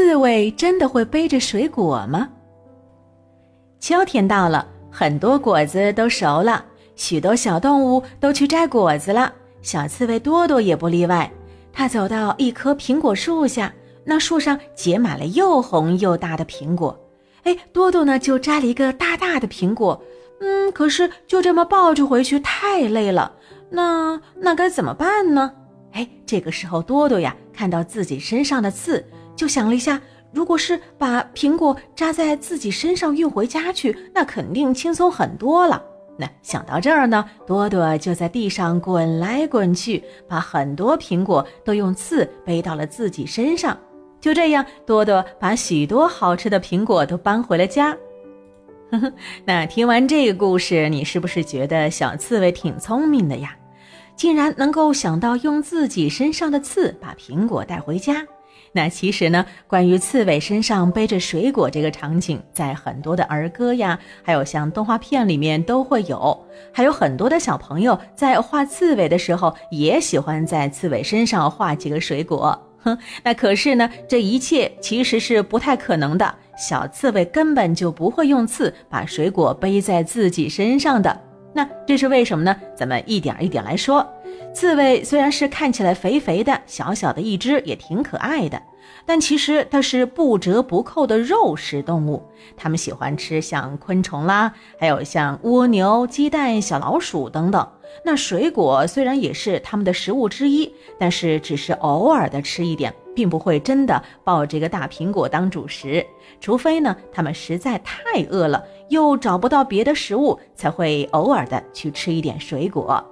[0.00, 2.26] 刺猬真的会背着水果吗？
[3.80, 6.64] 秋天到了，很多果子都熟了，
[6.96, 9.30] 许多小动物都去摘果子了。
[9.60, 11.30] 小刺猬多多也不例外。
[11.70, 13.72] 它走到一棵苹果树下，
[14.04, 16.98] 那树上结满了又红又大的苹果。
[17.42, 20.02] 哎，多多呢就摘了一个大大的苹果。
[20.40, 23.34] 嗯，可是就这么抱着回去太累了。
[23.68, 25.52] 那那该怎么办呢？
[25.92, 29.04] 哎，这个时候多多呀看到自己身上的刺，
[29.40, 29.98] 就想了一下，
[30.34, 35.82] 如果是把苹果扎在自己身上运回家去，那肯定轻松很多了。
[36.18, 43.74] 那想到这儿呢，多多就在地上滚来滚去，把很多苹果都用刺背到了自己身上。
[44.20, 47.96] 就这样，多多把许多好吃的苹果都搬回了家。
[48.90, 49.10] 呵呵，
[49.46, 53.56] 那听完这个故事，你是不是觉得小刺猬挺聪明的呀？
[54.16, 58.22] 竟然能够想到用自己身上的刺把苹果带回家。
[58.72, 66.46] 那其实呢，关于刺猬身上背着水果这个场景，在很多的儿歌呀，还有像动画片里面都会有。
[66.72, 72.56] 还有很多的小朋友在画刺猬的时候，也喜欢在刺猬身上画几个水果。
[72.82, 76.34] 哼，那可是呢，这一切其实是不太可能的。
[76.56, 81.20] 小刺猬根本就不会用刺把水果背在自己身上的。
[81.52, 82.56] 那这是为什么呢？
[82.76, 84.06] 咱们一点一点来说。
[84.52, 88.60] 刺猬虽然是看起来肥肥的、小小的一只，也挺可爱的，
[89.06, 92.22] 但其实它是不折不扣的肉食动物。
[92.56, 97.66] 它们喜欢吃像昆虫啦，还有像蜗牛、鸡蛋、小老鼠等等。
[98.04, 106.04] 那水果虽然也是它们的食物之一，但是只是偶尔的吃一点，并不会真的抱这个大苹果当主食。
[106.40, 113.02] 除非呢，它们实在太饿了，又找不到别的食物，才会偶尔的去吃一点水果。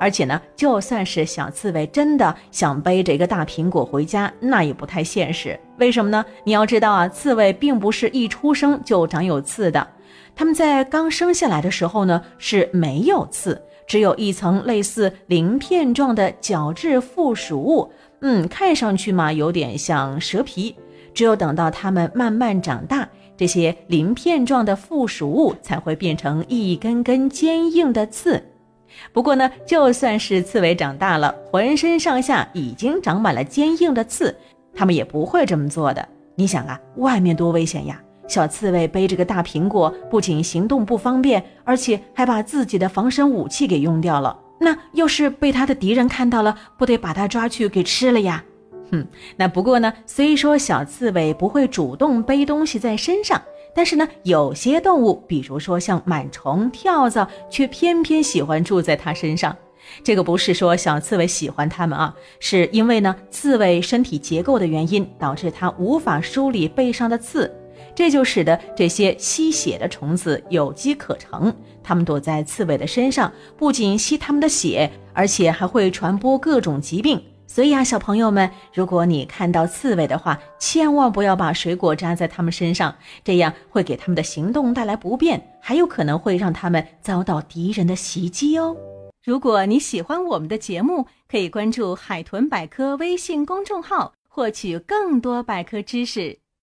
[0.00, 5.60] 而且呢，就算是小刺猬真的想背着一个大苹果回家，那也不太现实。
[5.78, 6.24] 为什么呢？
[6.42, 9.86] 你要知道啊，刺猬并不是一出生就长有刺的，
[10.34, 17.92] 它们在刚生下来的时候呢是没有刺，只有一层类似鳞片状的角质附属物。
[18.22, 20.74] 嗯，看上去嘛有点像蛇皮。
[21.12, 23.06] 只有等到它们慢慢长大，
[23.36, 28.42] 这些鳞片状的附属物才会变成一根根坚硬的刺。
[29.12, 34.36] 不过呢，就算是刺猬长大了，浑身上下已经长满了坚硬的刺，
[34.74, 36.06] 它们也不会这么做的。
[36.34, 38.00] 你想啊，外面多危险呀！
[38.28, 44.38] 小刺猬背着个大苹果，不仅行动不方便，而且还把自己的防身武器给用掉了。
[44.60, 48.44] 那要是被他的敌人看到了，不得把他抓去给吃了呀？
[48.92, 53.40] 哼，那不过呢，虽说小刺猬不会主动背东西在身上。
[53.74, 59.56] 但是呢，有些动物，比如说像螨虫、跳蚤，却偏偏喜欢住在它身上。
[60.04, 67.50] 这个不是说小刺猬喜欢它们啊，是因为呢，刺猬身体结构的原因，导致它无法梳理背上的刺，
[67.94, 71.52] 这就使得这些吸血的虫子有机可乘。
[71.82, 77.20] 它们躲在刺猬的身上，不仅吸它们的血，而且还会传播各种疾病。
[77.52, 82.94] 所以啊，小朋友们，如果你看到刺猬的话，千万不要把水果扎在它们身上，
[83.24, 88.76] 这样会给它们的行动带来不便，还有可能会让它们遭到敌人的袭击哦。
[89.24, 96.38] 如果你喜欢我们的节目，可以关注“海豚百科”微信公众号，获取更多百科知识。